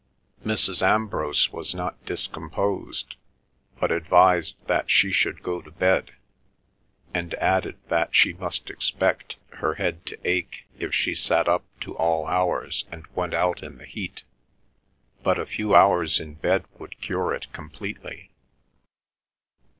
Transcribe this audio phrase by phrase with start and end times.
[0.43, 0.81] Mrs.
[0.81, 3.17] Ambrose was not discomposed,
[3.79, 6.13] but advised that she should go to bed,
[7.13, 11.95] and added that she must expect her head to ache if she sat up to
[11.97, 14.23] all hours and went out in the heat,
[15.21, 18.31] but a few hours in bed would cure it completely.